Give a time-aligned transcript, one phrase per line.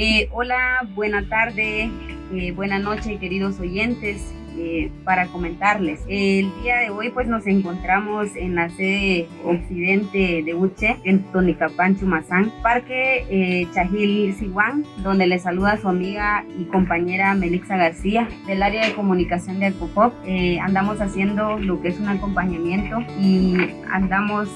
[0.00, 1.90] Eh, hola, buena tarde,
[2.32, 4.32] eh, buena noche, queridos oyentes.
[4.60, 6.00] Eh, para comentarles.
[6.08, 11.96] El día de hoy pues nos encontramos en la sede occidente de Uche, en Tonicapán,
[11.96, 18.64] Chumazán, Parque eh, Chajil Siwan, donde le saluda su amiga y compañera Melixa García del
[18.64, 20.12] área de comunicación de Acopop.
[20.26, 23.56] Eh, andamos haciendo lo que es un acompañamiento y
[23.92, 24.48] andamos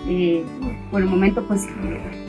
[0.91, 1.69] por el momento pues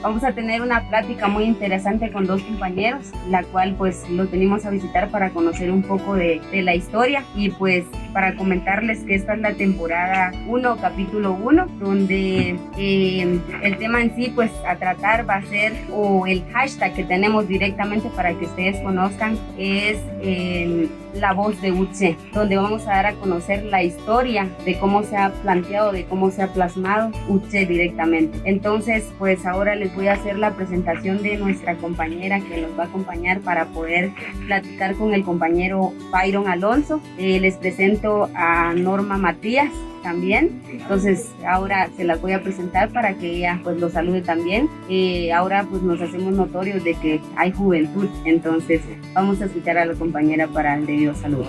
[0.03, 4.65] vamos a tener una plática muy interesante con dos compañeros, la cual pues lo tenemos
[4.65, 8.99] a visitar para conocer un poco de, de la historia y pues pues para comentarles
[9.05, 14.51] que esta es la temporada 1, capítulo 1, donde eh, el tema en sí pues
[14.67, 19.37] a tratar va a ser, o el hashtag que tenemos directamente para que ustedes conozcan,
[19.57, 24.77] es eh, la voz de Uche, donde vamos a dar a conocer la historia de
[24.79, 28.39] cómo se ha planteado, de cómo se ha plasmado Uche directamente.
[28.45, 32.83] Entonces pues ahora les voy a hacer la presentación de nuestra compañera que nos va
[32.83, 34.11] a acompañar para poder
[34.47, 37.01] platicar con el compañero Byron Alonso.
[37.17, 39.69] Eh, les presento a Norma Matías
[40.01, 40.61] también.
[40.71, 44.69] Entonces ahora se las voy a presentar para que ella pues lo salude también.
[44.89, 48.81] Eh, ahora pues nos hacemos notorios de que hay juventud, entonces
[49.13, 51.45] vamos a escuchar a la compañera para el debido saludo.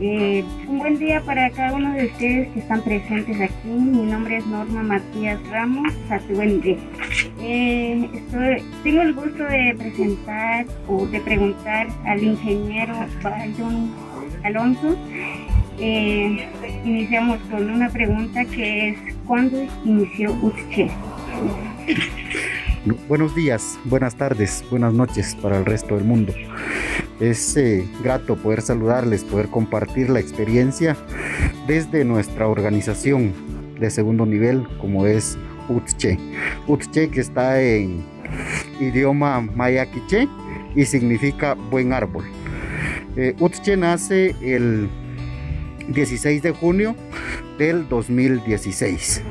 [0.00, 3.68] Eh, un buen día para cada uno de ustedes que están presentes aquí.
[3.68, 5.92] Mi nombre es Norma Matías Ramos
[7.40, 8.22] eh,
[8.82, 13.90] tengo el gusto de presentar o de preguntar al ingeniero Byron
[14.44, 14.96] Alonso.
[15.78, 16.48] Eh,
[16.84, 20.90] iniciamos con una pregunta que es ¿cuándo inició UTCHE?
[23.08, 26.32] Buenos días, buenas tardes, buenas noches para el resto del mundo.
[27.20, 30.96] Es eh, grato poder saludarles, poder compartir la experiencia
[31.66, 33.32] desde nuestra organización
[33.78, 35.36] de segundo nivel como es
[35.68, 36.18] UTCHE.
[36.66, 38.04] UTCHE que está en
[38.80, 40.28] idioma maya quiché
[40.74, 42.24] y significa buen árbol.
[43.16, 44.88] Eh, UTCHE nace el
[45.88, 46.94] 16 de junio
[47.58, 49.22] del 2016.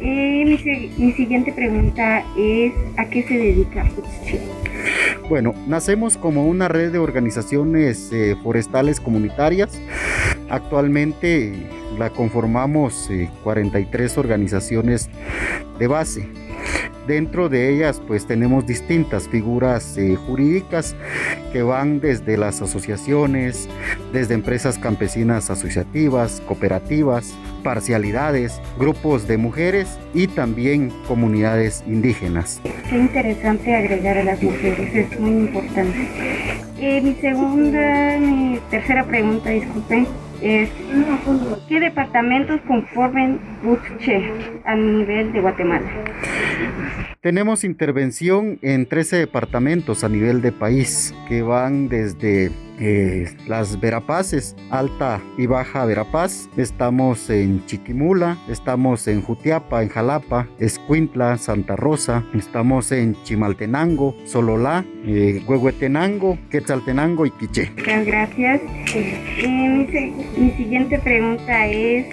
[0.00, 4.40] Eh, mi, mi, siguiente pregunta es, ¿a qué se dedica UTCHE?
[5.28, 9.80] Bueno, nacemos como una red de organizaciones eh, forestales comunitarias.
[10.50, 11.54] Actualmente
[11.98, 13.10] la conformamos
[13.42, 15.08] 43 organizaciones
[15.78, 16.28] de base.
[17.06, 20.96] Dentro de ellas pues tenemos distintas figuras eh, jurídicas
[21.52, 23.68] que van desde las asociaciones,
[24.12, 32.62] desde empresas campesinas asociativas, cooperativas, parcialidades, grupos de mujeres y también comunidades indígenas.
[32.88, 36.08] Qué interesante agregar a las mujeres, es muy importante.
[36.80, 40.06] Eh, mi segunda, mi tercera pregunta, disculpen,
[40.40, 40.70] es
[41.68, 44.30] ¿qué departamentos conformen UTCHE
[44.64, 45.90] a nivel de Guatemala?
[47.24, 54.54] Tenemos intervención en 13 departamentos a nivel de país que van desde eh, las Verapaces,
[54.68, 56.50] Alta y Baja Verapaz.
[56.58, 64.84] Estamos en Chiquimula, estamos en Jutiapa, en Jalapa, Escuintla, Santa Rosa, estamos en Chimaltenango, Sololá,
[65.06, 67.70] eh, Huehuetenango, Quetzaltenango y Quiché.
[67.74, 68.60] Muchas gracias.
[69.48, 72.04] Mi, siguiente pregunta es,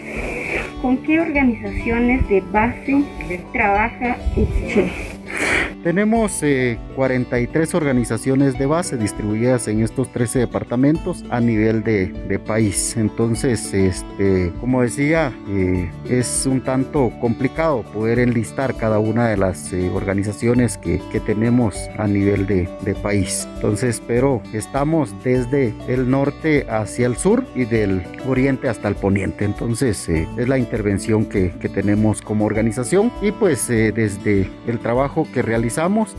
[0.82, 3.04] ¿con qué organizaciones de base
[3.54, 5.11] trabaja usted?
[5.84, 6.44] Tenemos
[6.96, 12.96] 43 eh, organizaciones de base distribuidas en estos 13 departamentos a nivel de, país.
[12.98, 19.74] Entonces, este, como decía, eh, es un tanto complicado poder enlistar cada una de las
[19.74, 22.68] eh, organizaciones que, tenemos a nivel de,
[23.02, 23.48] país.
[23.56, 29.46] Entonces, pero estamos desde el norte hacia el sur y del oriente hasta el poniente.
[29.46, 35.42] Entonces, es la intervención que, que, tenemos como organización y pues desde el trabajo que
[35.42, 35.71] realizamos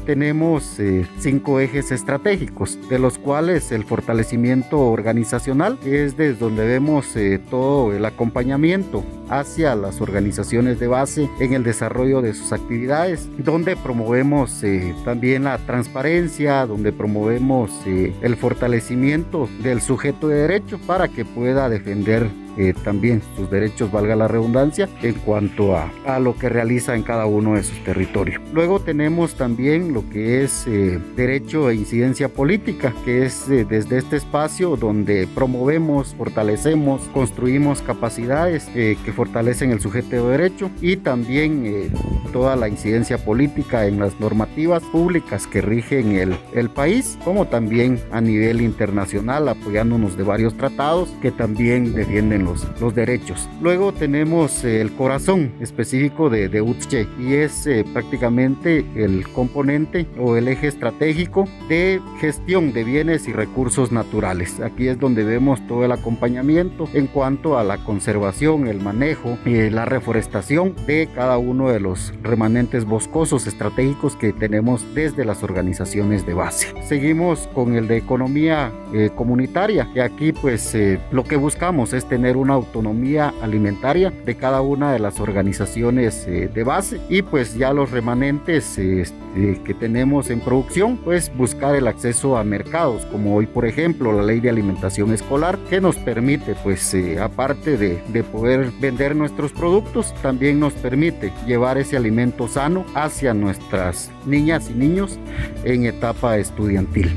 [0.07, 7.15] tenemos eh, cinco ejes estratégicos, de los cuales el fortalecimiento organizacional es desde donde vemos
[7.17, 9.05] eh, todo el acompañamiento
[9.39, 15.45] hacia las organizaciones de base en el desarrollo de sus actividades, donde promovemos eh, también
[15.45, 22.75] la transparencia, donde promovemos el fortalecimiento del sujeto de derecho para que pueda defender eh,
[22.85, 27.25] también sus derechos, valga la redundancia, en cuanto a, a, lo que realiza en cada
[27.25, 28.43] uno de sus territorios.
[28.53, 33.99] Luego tenemos también lo que es eh, derecho e incidencia política, que es eh, desde
[33.99, 41.63] este espacio donde promovemos, fortalecemos, construimos capacidades que fortalecen el sujeto de derecho y también
[41.65, 41.91] eh,
[42.33, 48.01] toda la incidencia política en las normativas públicas que rigen el, el país, como también
[48.11, 53.49] a nivel internacional, apoyándonos de varios tratados que también defienden los, los derechos.
[53.61, 60.37] Luego tenemos el corazón específico de, de UTSCHE y es eh, prácticamente el componente o
[60.37, 64.59] el eje estratégico de gestión de bienes y recursos naturales.
[64.59, 69.12] Aquí es donde vemos todo el acompañamiento en cuanto a la conservación, el manejo
[69.45, 75.43] y la reforestación de cada uno de los remanentes boscosos estratégicos que tenemos desde las
[75.43, 76.69] organizaciones de base.
[76.87, 82.07] Seguimos con el de economía eh, comunitaria y aquí pues eh, lo que buscamos es
[82.09, 87.55] tener una autonomía alimentaria de cada una de las organizaciones eh, de base y pues
[87.55, 93.35] ya los remanentes este, que tenemos en producción pues buscar el acceso a mercados como
[93.37, 98.23] hoy por ejemplo la ley de alimentación escolar que nos permite pues aparte de, de
[98.23, 104.75] poder vender nuestros productos también nos permite llevar ese alimento sano hacia nuestras niñas y
[104.75, 105.19] niños
[105.65, 107.11] en etapa estudiantil.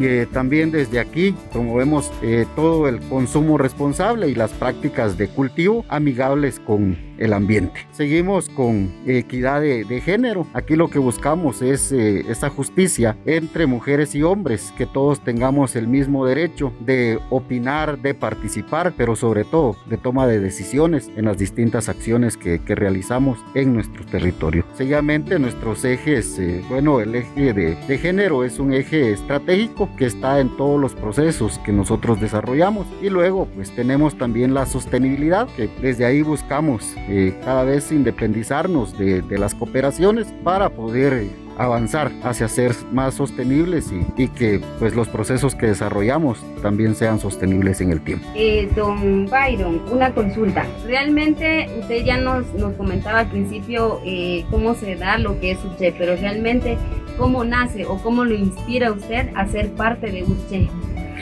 [0.00, 5.84] Eh, también desde aquí promovemos eh, todo el consumo responsable y las prácticas de cultivo
[5.88, 7.80] amigables con el ambiente.
[7.90, 10.46] Seguimos con equidad de, género.
[10.54, 15.74] Aquí lo que buscamos es eh, esa justicia entre mujeres y hombres, que todos tengamos
[15.74, 21.24] el mismo derecho de opinar, de participar, pero sobre todo de toma de decisiones en
[21.24, 24.64] las distintas acciones que, realizamos en nuestro territorio.
[24.74, 30.56] Seguidamente nuestros ejes, bueno, el eje de género es un eje estratégico que está en
[30.56, 32.86] todos los procesos que nosotros desarrollamos.
[33.02, 38.96] Y luego pues tenemos también la sostenibilidad, que desde ahí buscamos eh, cada vez independizarnos
[38.98, 45.08] de, de las cooperaciones para poder avanzar hacia ser más sostenibles y, que pues los
[45.08, 48.26] procesos que desarrollamos también sean sostenibles en el tiempo.
[48.34, 50.64] Eh, don Byron, una consulta.
[50.86, 55.58] Realmente usted ya nos, nos comentaba al principio eh, cómo se da lo que es
[55.64, 56.78] UCHE, pero realmente
[57.18, 60.70] cómo nace o cómo lo inspira a usted a ser parte de UCHE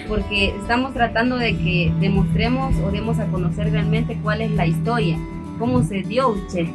[0.09, 5.19] porque estamos tratando de que demostremos o demos a conocer realmente cuál es la historia,
[5.59, 6.73] cómo se dio UCHE.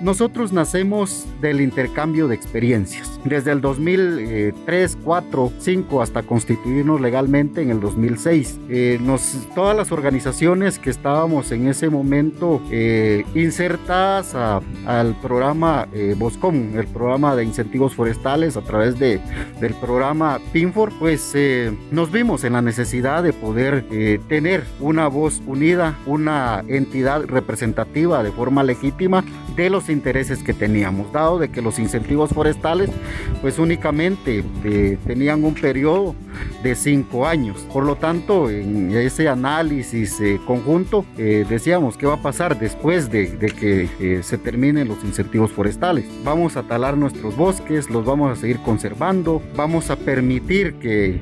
[0.00, 3.18] Nosotros nacemos del intercambio de experiencias.
[3.24, 8.60] Desde el 2003, 4, 5 hasta constituirnos legalmente en el 2006.
[8.68, 15.88] Eh, nos, todas las organizaciones que estábamos en ese momento eh, insertadas a, al programa
[15.92, 19.20] eh, Boscom, el programa de incentivos forestales a través de,
[19.60, 25.08] del programa PINFOR, pues eh, nos vimos en la necesidad de poder eh, tener una
[25.08, 29.24] voz unida, una entidad representativa de forma legítima
[29.56, 32.90] de los intereses que teníamos, dado de que los incentivos forestales
[33.40, 36.14] pues únicamente eh, tenían un periodo
[36.62, 37.66] de cinco años.
[37.72, 43.10] Por lo tanto, en ese análisis eh, conjunto eh, decíamos qué va a pasar después
[43.10, 46.04] de, de que se terminen los incentivos forestales.
[46.24, 51.20] Vamos a talar nuestros bosques, los vamos a seguir conservando, vamos a permitir que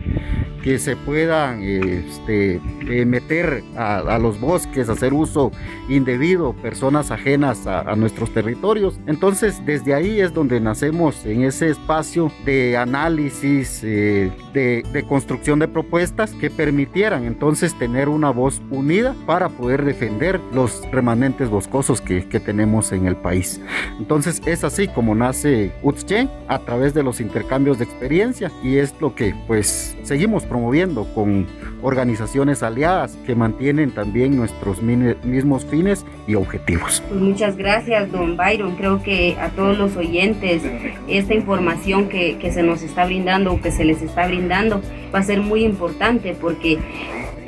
[0.65, 2.59] que se puedan este,
[2.89, 5.53] eh, meter a, a, los bosques, hacer uso
[5.91, 8.99] indebido, personas ajenas a, a, nuestros territorios.
[9.07, 15.59] Entonces, desde ahí es donde nacemos en ese espacio de análisis, eh, de, de, construcción
[15.59, 22.01] de propuestas que permitieran entonces tener una voz unida para poder defender los remanentes boscosos
[22.01, 23.61] que, que tenemos en el país.
[23.99, 28.95] Entonces, es así como nace UTSCHE a través de los intercambios de experiencia y es
[28.99, 31.49] lo que pues seguimos promoviendo con
[31.83, 37.03] organizaciones aliadas que mantienen también nuestros mismos fines y objetivos.
[37.09, 38.77] Pues muchas gracias, don Byron.
[38.77, 40.63] Creo que a todos los oyentes
[41.09, 44.81] esta información que, que se nos está brindando o que se les está brindando
[45.13, 46.79] va a ser muy importante porque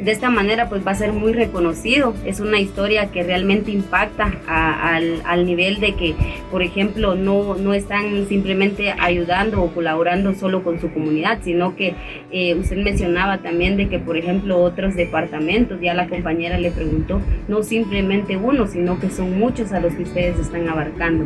[0.03, 2.15] de esta manera pues va a ser muy reconocido.
[2.25, 6.15] Es una historia que realmente impacta a, al, al, nivel de que,
[6.51, 11.95] por ejemplo, no, no están simplemente ayudando o colaborando solo con su comunidad, sino que
[12.31, 17.21] eh, usted mencionaba también de que, por ejemplo, otros departamentos, ya la compañera le preguntó,
[17.49, 21.25] no simplemente uno, sino que son muchos a los que ustedes están abarcando.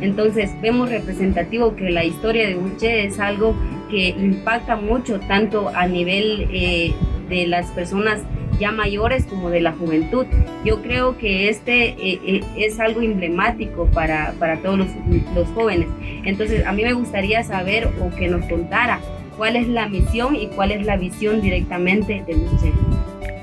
[0.00, 3.54] Entonces vemos representativo que la historia de Uche es algo
[3.90, 6.92] que impacta mucho tanto a nivel eh,
[7.32, 8.20] de las personas
[8.60, 10.26] ya mayores como de la juventud.
[10.64, 14.88] Yo creo que este eh, eh, es algo emblemático para, para todos los,
[15.34, 15.88] los, jóvenes.
[16.24, 19.00] Entonces, a mí me gustaría saber o que nos contara
[19.36, 22.72] cuál es la misión y cuál es la visión directamente de UCHE.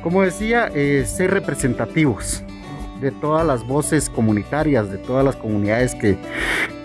[0.03, 2.43] Como decía, eh, ser representativos
[3.01, 6.17] de todas las voces comunitarias, de todas las comunidades que,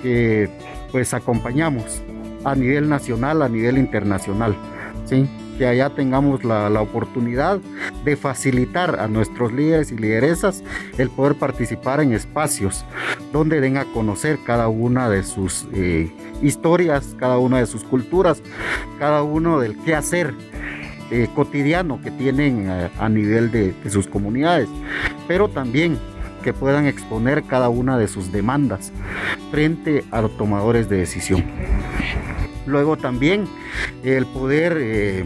[0.03, 0.49] que
[0.91, 2.03] pues acompañamos
[2.45, 4.57] a nivel nacional, a nivel internacional.
[5.05, 5.29] ¿sí?
[5.57, 7.61] Que allá tengamos la, oportunidad
[8.05, 10.63] de facilitar a nuestros líderes y lideresas
[10.99, 12.85] el poder participar en espacios
[13.33, 18.43] donde den a conocer cada una de sus eh, historias, cada una de sus culturas,
[18.99, 20.35] cada uno del qué hacer
[21.11, 22.69] eh, cotidiano que tienen
[22.99, 24.69] a, nivel de, sus comunidades,
[25.29, 25.99] pero también
[26.43, 28.93] que puedan exponer cada una de sus demandas
[29.51, 31.45] frente a los tomadores de decisión.
[32.67, 33.47] Luego también
[34.03, 35.25] el poder eh,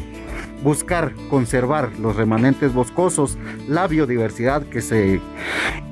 [0.62, 3.38] buscar conservar los remanentes boscosos,
[3.68, 5.20] la biodiversidad que se,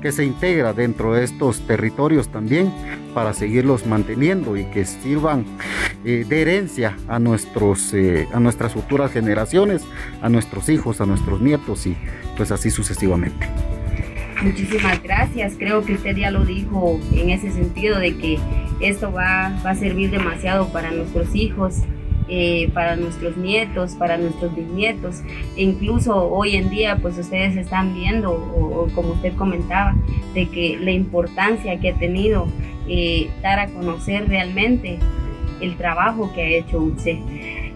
[0.01, 2.73] que se integra dentro de estos territorios también
[3.13, 5.45] para seguirlos manteniendo y que sirvan
[6.05, 9.83] eh, de herencia a, nuestros, eh, a nuestras futuras generaciones,
[10.21, 11.97] a nuestros hijos, a nuestros nietos y
[12.35, 13.47] pues así sucesivamente.
[14.41, 15.55] Muchísimas gracias.
[15.57, 18.39] Creo que usted ya lo dijo en ese sentido de que
[18.79, 21.77] esto va, a servir demasiado para nuestros hijos,
[22.29, 25.21] eh, para nuestros nietos, para nuestros bisnietos.
[25.55, 29.95] E incluso hoy en día, pues ustedes están viendo, o, como usted comentaba,
[30.33, 32.47] de que la importancia que ha tenido
[32.87, 34.99] eh, dar a conocer realmente
[35.61, 37.17] el trabajo que ha hecho usted.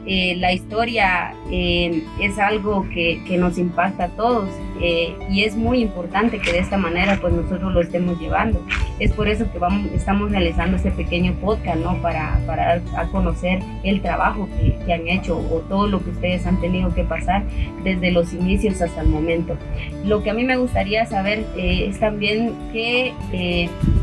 [0.08, 4.50] Eh, la historia eh, es algo que, que, nos impacta a todos
[4.81, 8.65] eh, y es muy importante que de esta manera pues nosotros lo estemos llevando.
[8.98, 12.01] Es por eso que vamos, estamos realizando este pequeño podcast, ¿no?
[12.01, 16.48] Para, para a conocer el trabajo que, que, han hecho o todo lo que ustedes
[16.48, 17.43] han tenido que pasar
[17.84, 19.55] desde los inicios hasta el momento.
[20.03, 23.13] Lo que a mí me gustaría saber es también qué,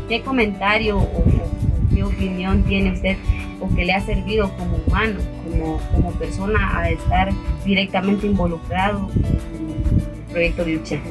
[0.07, 1.23] qué comentario o
[1.99, 3.17] qué opinión tiene usted
[3.59, 7.29] o que le ha servido como humano, como, como persona a estar
[7.65, 11.01] directamente involucrado en el proyecto de UCHE?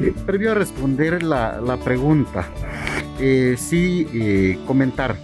[0.00, 2.48] Eh, previo a responder la, la pregunta,
[3.20, 5.16] eh, sí eh, comentar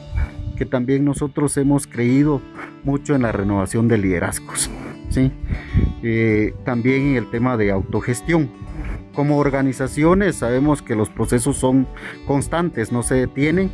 [0.56, 2.42] que también nosotros hemos creído
[2.84, 4.70] mucho en la renovación de liderazgos,
[5.08, 5.32] ¿sí?
[6.64, 8.50] también en el tema de autogestión
[9.14, 11.86] como organizaciones sabemos que los procesos son
[12.26, 13.70] constantes, no se detienen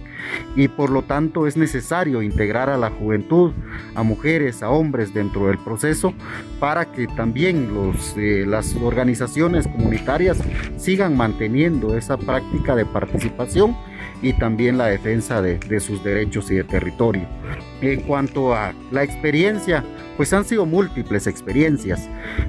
[0.57, 3.52] y por lo tanto es necesario integrar a la juventud,
[3.95, 6.12] a mujeres, a hombres dentro del proceso
[6.61, 7.71] para que también
[8.16, 10.38] eh, las organizaciones comunitarias
[10.76, 13.76] sigan manteniendo esa práctica de participación
[14.21, 17.26] y también la defensa de, de sus derechos y de territorio.
[17.80, 19.85] En cuanto a la experiencia,
[20.16, 22.09] pues han sido múltiples experiencias,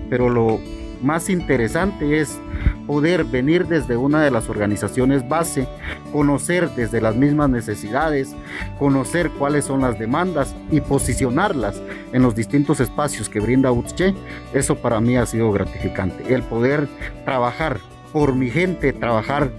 [0.10, 0.60] pero lo
[1.01, 2.39] más interesante es
[2.88, 5.68] poder venir desde una de las organizaciones base,
[6.12, 8.36] conocer desde las mismas necesidades,
[8.77, 11.82] conocer cuáles son las demandas y posicionarlas
[12.13, 14.15] en los distintos espacios que brinda UTSCHE,
[14.53, 16.34] eso para mí ha sido gratificante.
[16.34, 16.88] El poder
[17.25, 17.79] trabajar
[18.12, 19.51] por mi gente, trabajar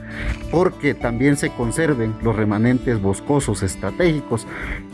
[0.50, 4.46] porque también se conserven los remanentes boscosos estratégicos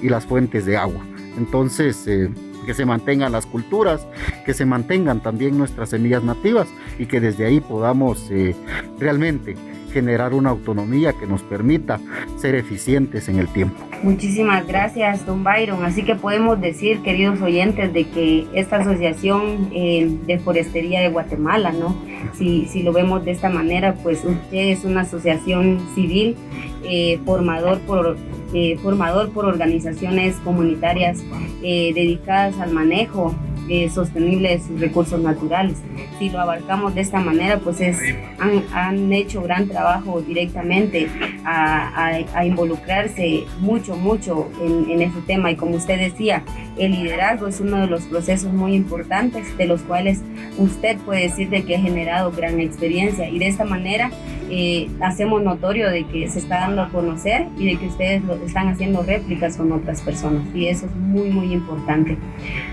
[0.03, 1.05] y las fuentes de agua.
[1.39, 2.31] Entonces, eh,
[2.65, 4.07] que se mantengan las culturas,
[4.45, 8.57] que se mantengan también nuestras semillas nativas y que desde ahí podamos eh,
[8.99, 9.57] realmente
[9.97, 11.99] generar una autonomía que nos permita
[12.37, 13.83] ser eficientes en el tiempo.
[14.03, 15.87] Muchísimas gracias, don Byron.
[15.87, 21.73] Así que podemos decir, queridos oyentes, de que esta asociación eh, de forestería de Guatemala,
[21.73, 21.97] ¿no?
[22.35, 26.37] Si, si, lo vemos de esta manera, pues usted es una asociación civil,
[26.85, 28.19] eh, formador por
[28.55, 31.19] eh, formador por organizaciones comunitarias
[31.63, 33.35] eh, dedicadas al manejo
[33.69, 35.77] eh, sostenible de sus recursos naturales.
[36.19, 37.99] Si lo abarcamos de esta manera, pues es,
[38.39, 41.09] han, han hecho gran trabajo directamente
[41.45, 45.51] a, a, involucrarse mucho, mucho en, en ese tema.
[45.51, 46.45] Y como usted decía,
[46.79, 50.23] el liderazgo es uno de los procesos muy importantes de los cuales
[50.59, 53.29] usted puede decir de que ha generado gran experiencia.
[53.29, 54.11] Y de esta manera
[54.51, 58.35] eh, hacemos notorio de que se está dando a conocer y de que ustedes lo
[58.35, 62.17] están haciendo réplicas con otras personas y eso es muy muy importante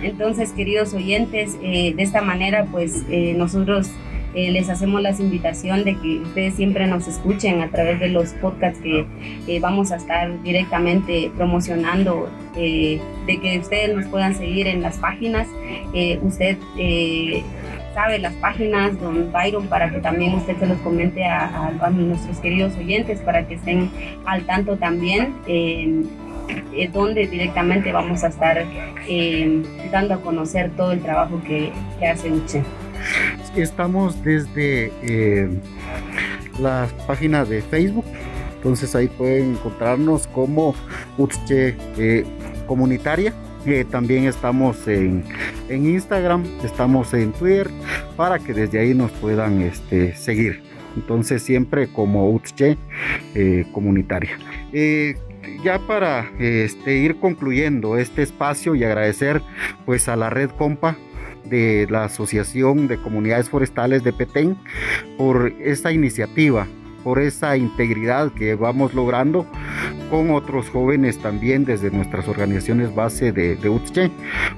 [0.02, 3.92] entonces queridos oyentes eh, de esta manera pues eh, nosotros
[4.36, 8.82] les hacemos la invitación de que ustedes siempre nos escuchen a través de los podcasts
[8.82, 9.06] que
[9.60, 15.48] vamos a estar directamente promocionando, de que ustedes nos puedan seguir en las páginas.
[16.24, 16.58] usted
[17.94, 22.76] sabe las páginas, don Byron, para que también usted se los comente a, nuestros queridos
[22.78, 23.92] oyentes, para que estén
[24.26, 25.36] al tanto también.
[25.48, 26.04] Eh,
[26.92, 28.66] donde directamente vamos a estar
[29.08, 31.72] eh, dando a conocer todo el trabajo que,
[32.06, 32.62] hace UCHE.
[33.56, 35.50] Estamos desde eh,
[36.60, 38.04] la página de Facebook,
[38.56, 40.76] entonces ahí pueden encontrarnos como
[41.18, 42.26] UCHE
[42.68, 43.34] Comunitaria
[43.90, 45.24] también estamos en,
[45.70, 47.70] Instagram, estamos en Twitter,
[48.18, 50.62] para que desde ahí nos puedan este, seguir.
[50.96, 52.78] Entonces siempre como UTSCHE
[53.36, 54.38] eh, comunitaria.
[54.74, 55.16] Eh,
[55.64, 59.42] ya para este, ir concluyendo este espacio y agradecer
[59.86, 60.98] pues a la red Compa
[61.46, 64.58] de la Asociación de Comunidades Forestales de Petén
[65.18, 66.68] por esta iniciativa,
[67.04, 69.48] por esa integridad que vamos logrando
[70.10, 74.12] con otros jóvenes también desde nuestras organizaciones base de, de UTSCHE,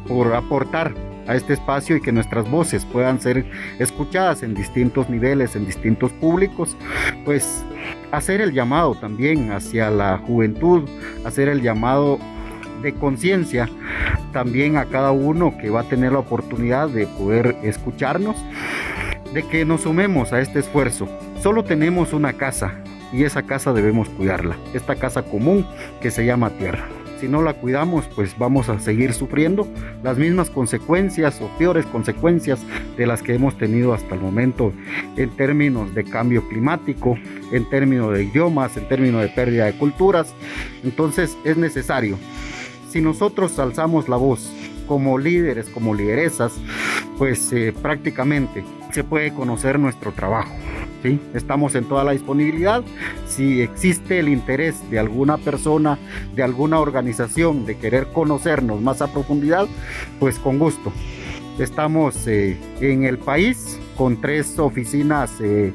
[0.07, 0.93] por aportar
[1.27, 3.45] a este espacio y que nuestras voces puedan ser
[3.79, 6.75] escuchadas en distintos niveles, en distintos públicos,
[7.23, 7.63] pues
[8.11, 10.87] hacer el llamado también hacia la juventud,
[11.23, 12.19] hacer el llamado
[12.81, 13.69] de conciencia
[14.31, 18.35] también a cada uno que va a tener la oportunidad de poder escucharnos,
[19.33, 21.07] de que nos sumemos a este esfuerzo.
[21.41, 22.75] Solo tenemos una casa
[23.15, 25.65] y esa casa debemos cuidarla, esta casa común
[26.01, 26.87] que se llama tierra
[27.19, 29.67] si no la cuidamos, pues vamos a seguir sufriendo
[30.03, 32.59] las mismas consecuencias o peores consecuencias
[32.97, 34.73] de las que hemos tenido hasta el momento
[35.15, 37.17] en términos de cambio climático,
[37.51, 40.33] en términos de idiomas, en términos de pérdida de culturas.
[40.83, 42.17] Entonces es necesario,
[42.89, 44.51] si nosotros alzamos la voz
[44.87, 46.53] como líderes, como lideresas,
[47.17, 50.53] pues eh, prácticamente se puede conocer nuestro trabajo.
[51.33, 52.83] Estamos en toda la disponibilidad.
[53.27, 55.97] Si existe el interés de alguna persona,
[56.35, 59.67] de alguna organización, de querer conocernos más a profundidad,
[60.19, 60.91] pues con gusto.
[61.59, 65.73] Estamos eh, en el país con tres oficinas eh,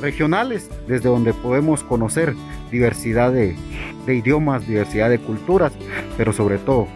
[0.00, 2.34] regionales desde donde podemos conocer
[2.72, 3.54] diversidad de
[4.08, 5.72] idiomas, diversidad de culturas,
[6.20, 6.86] pero sobre todo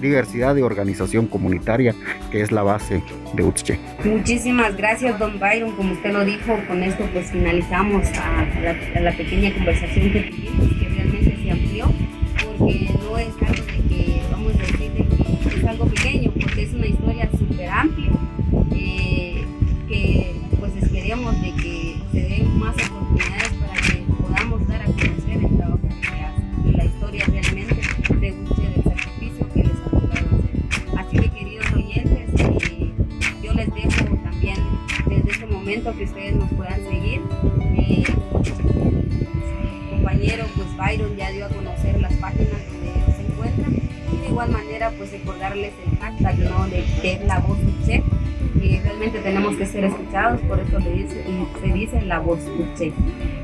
[0.00, 1.92] diversidad de organización comunitaria,
[2.30, 3.02] que es la base
[3.34, 3.80] de UTSCHE.
[4.04, 5.74] Muchísimas gracias, don Byron.
[5.74, 8.06] Como usted lo dijo, con esto pues finalizamos
[9.02, 11.86] la, pequeña conversación que tuvimos, que realmente se amplió,
[12.58, 14.92] porque no es algo de que, vamos a decir,
[15.48, 18.10] que es algo pequeño, porque es una historia súper amplia,
[18.72, 19.44] eh,
[19.88, 21.59] que pues esperemos de que
[52.10, 52.92] la voz UTSCHE.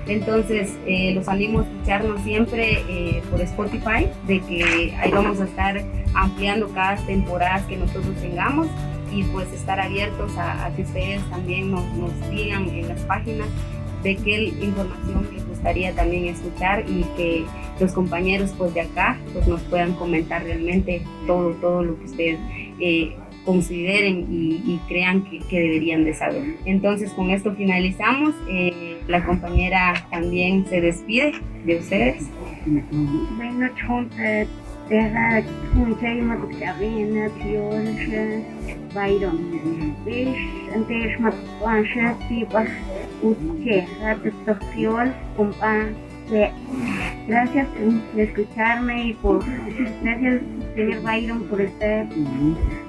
[0.09, 5.45] Entonces, eh, los animo a escucharnos siempre eh, por Spotify, de que ahí vamos a
[5.45, 5.83] estar
[6.15, 8.69] ampliando cada temporada que nosotros tengamos
[9.13, 13.49] y pues estar abiertos a, que ustedes también nos, nos, digan en las páginas
[14.03, 17.45] de qué información les gustaría también escuchar y que
[17.81, 22.39] los compañeros pues de acá pues nos puedan comentar realmente todo, todo lo que ustedes
[22.81, 26.57] eh, consideren y, crean que, deberían de saber.
[26.67, 28.35] Entonces con esto finalizamos.
[28.51, 31.33] Eh, la compañera también se despide
[31.65, 32.29] de ustedes.
[47.27, 49.45] Gracias por escucharme y por
[50.03, 50.41] gracias
[50.75, 52.07] señor Byron por estar,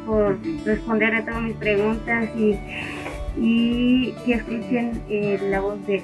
[0.05, 2.55] por responder a todas mis preguntas y,
[3.35, 6.03] y que escuchen eh, la voz de